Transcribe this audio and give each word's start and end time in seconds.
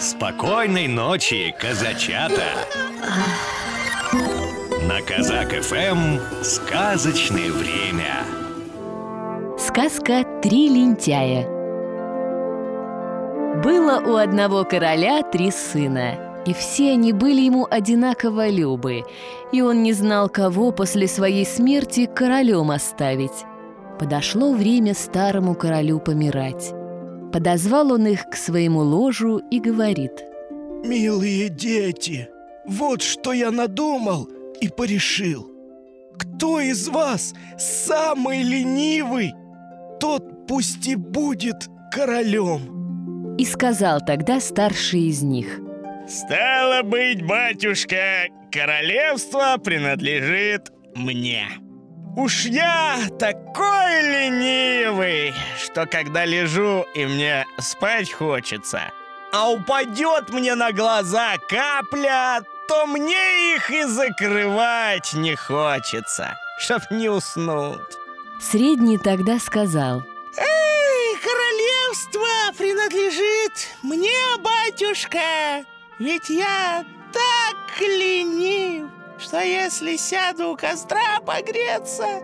Спокойной 0.00 0.86
ночи, 0.86 1.52
казачата! 1.58 2.44
На 4.86 5.02
Казак 5.02 5.50
ФМ 5.60 6.18
сказочное 6.44 7.50
время. 7.50 8.24
Сказка 9.58 10.24
«Три 10.40 10.68
лентяя» 10.68 11.48
Было 13.60 13.98
у 13.98 14.14
одного 14.14 14.62
короля 14.62 15.24
три 15.24 15.50
сына, 15.50 16.42
и 16.46 16.54
все 16.54 16.92
они 16.92 17.12
были 17.12 17.40
ему 17.40 17.66
одинаково 17.68 18.48
любы, 18.48 19.02
и 19.50 19.62
он 19.62 19.82
не 19.82 19.92
знал, 19.92 20.28
кого 20.28 20.70
после 20.70 21.08
своей 21.08 21.44
смерти 21.44 22.06
королем 22.06 22.70
оставить. 22.70 23.44
Подошло 23.98 24.52
время 24.52 24.94
старому 24.94 25.56
королю 25.56 25.98
помирать. 25.98 26.72
Подозвал 27.32 27.92
он 27.92 28.06
их 28.06 28.28
к 28.30 28.36
своему 28.36 28.80
ложу 28.80 29.38
и 29.50 29.60
говорит. 29.60 30.12
Милые 30.84 31.48
дети, 31.48 32.28
вот 32.66 33.02
что 33.02 33.32
я 33.32 33.50
надумал 33.50 34.28
и 34.60 34.68
порешил. 34.68 35.50
Кто 36.18 36.60
из 36.60 36.88
вас 36.88 37.34
самый 37.58 38.42
ленивый, 38.42 39.34
тот 40.00 40.46
пусть 40.46 40.86
и 40.88 40.96
будет 40.96 41.68
королем 41.92 43.36
И 43.36 43.44
сказал 43.44 44.00
тогда 44.00 44.40
старший 44.40 45.02
из 45.02 45.22
них. 45.22 45.60
Стало 46.08 46.82
быть, 46.82 47.22
батюшка, 47.24 48.28
королевство 48.50 49.56
принадлежит 49.62 50.72
мне 50.94 51.48
Уж 52.16 52.46
я 52.46 52.98
такой 53.18 54.02
ленивый, 54.02 55.34
что 55.62 55.86
когда 55.86 56.24
лежу 56.24 56.84
и 56.94 57.06
мне 57.06 57.46
спать 57.58 58.12
хочется, 58.12 58.90
а 59.32 59.50
упадет 59.50 60.30
мне 60.30 60.54
на 60.54 60.72
глаза 60.72 61.36
капля, 61.48 62.42
то 62.66 62.86
мне 62.86 63.54
их 63.54 63.70
и 63.70 63.84
закрывать 63.84 65.12
не 65.14 65.36
хочется, 65.36 66.36
чтоб 66.58 66.82
не 66.90 67.08
уснуть. 67.08 67.80
Средний 68.40 68.98
тогда 68.98 69.38
сказал 69.38 70.02
Эй, 70.36 71.16
королевство 71.22 72.28
принадлежит 72.56 73.68
мне, 73.82 74.14
батюшка, 74.38 75.64
ведь 75.98 76.28
я 76.30 76.84
так 77.12 77.80
ленив 77.80 78.88
что 79.18 79.40
если 79.40 79.96
сяду 79.96 80.52
у 80.52 80.56
костра 80.56 81.20
погреться, 81.26 82.22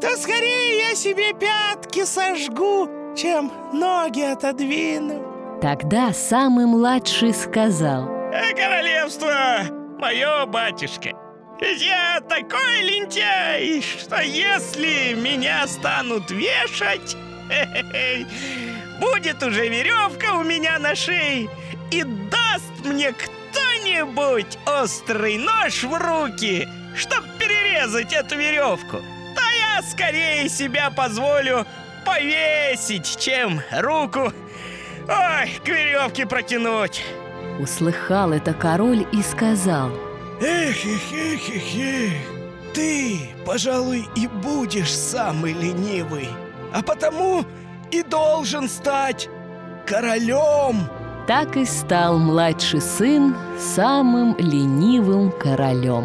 то 0.00 0.16
скорее 0.16 0.88
я 0.88 0.94
себе 0.94 1.32
пятки 1.32 2.04
сожгу, 2.04 2.88
чем 3.16 3.52
ноги 3.72 4.20
отодвину. 4.20 5.58
Тогда 5.60 6.12
самый 6.12 6.66
младший 6.66 7.34
сказал 7.34 8.08
э, 8.32 8.54
Королевство 8.54 9.64
мое, 9.98 10.46
батюшка, 10.46 11.10
ведь 11.60 11.82
я 11.82 12.20
такой 12.20 12.82
лентяй, 12.82 13.82
что 13.82 14.20
если 14.22 15.14
меня 15.14 15.66
станут 15.66 16.30
вешать, 16.30 17.16
будет 19.00 19.42
уже 19.42 19.66
веревка 19.68 20.34
у 20.34 20.44
меня 20.44 20.78
на 20.78 20.94
шее, 20.94 21.50
и 21.90 22.04
даст 22.04 22.84
мне 22.84 23.12
кто 23.12 23.37
кто-нибудь 23.78 24.58
острый 24.66 25.38
нож 25.38 25.84
в 25.84 25.94
руки, 25.94 26.68
чтоб 26.96 27.24
перерезать 27.38 28.12
эту 28.12 28.36
веревку, 28.36 28.98
то 29.34 29.42
я 29.58 29.82
скорее 29.82 30.48
себя 30.48 30.90
позволю 30.90 31.66
повесить, 32.04 33.18
чем 33.18 33.60
руку 33.72 34.32
ой, 35.08 35.60
к 35.64 35.68
веревке 35.68 36.26
протянуть. 36.26 37.02
Услыхал 37.60 38.32
это 38.32 38.54
король 38.54 39.06
и 39.12 39.22
сказал. 39.22 39.90
Эх, 40.40 40.84
эх, 40.84 41.12
эх, 41.12 41.48
эх, 41.48 41.74
эх 41.74 42.12
Ты, 42.72 43.18
пожалуй, 43.44 44.08
и 44.14 44.28
будешь 44.28 44.94
самый 44.96 45.52
ленивый 45.52 46.28
А 46.72 46.80
потому 46.80 47.44
и 47.90 48.04
должен 48.04 48.68
стать 48.68 49.28
королем 49.84 50.88
так 51.28 51.58
и 51.58 51.66
стал 51.66 52.18
младший 52.18 52.80
сын 52.80 53.36
самым 53.58 54.36
ленивым 54.38 55.32
королем. 55.32 56.04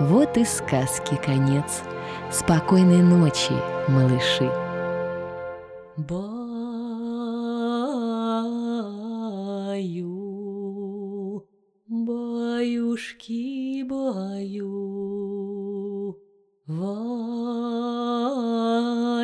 Вот 0.00 0.36
и 0.36 0.44
сказки 0.44 1.14
конец. 1.24 1.82
Спокойной 2.32 3.02
ночи, 3.02 3.54
малыши. 3.88 4.50
Баю, 5.96 6.26
баюшки, 11.86 13.82
баю, 13.84 14.98
в 16.66 16.84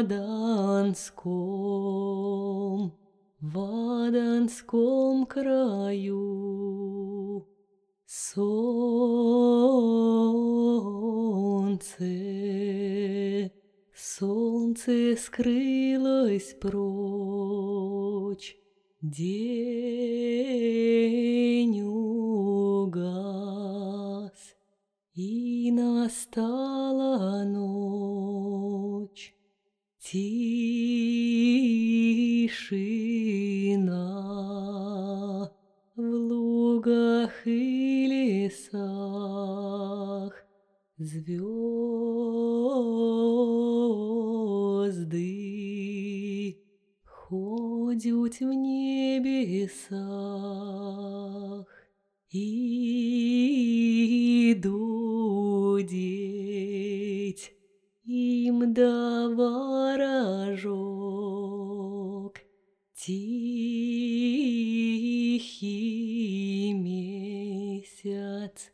Аданском 0.00 1.66
в 3.40 3.58
Аданском 3.58 5.26
краю 5.26 6.05
солнце, 8.06 8.46
солнце 13.94 15.16
скрылось 15.16 16.54
прочь, 16.60 18.56
день 19.02 19.42
угас, 21.82 23.16
и 25.14 25.72
настала 25.72 27.42
ночь. 27.44 29.34
Тишина 29.98 30.46
в 35.96 36.00
лугах 36.00 37.44
и 37.44 37.95
лесах 38.46 40.32
Звезды 40.98 41.36
ходят 47.04 48.40
в 48.40 48.52
небесах 48.52 49.26
И 52.30 52.46
дудеть 54.62 55.96
им 58.06 58.72
да 58.72 59.28
ворожок, 59.28 60.74
тихий 62.94 63.95
месяц, 68.06 68.70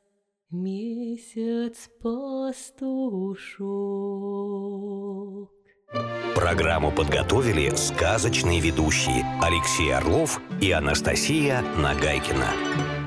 месяц 0.51 1.89
пастушок. 2.03 3.63
Программу 6.35 6.91
подготовили 6.91 7.75
сказочные 7.77 8.61
ведущие 8.61 9.25
Алексей 9.41 9.95
Орлов 9.95 10.41
и 10.61 10.71
Анастасия 10.71 11.63
Нагайкина. 11.77 13.02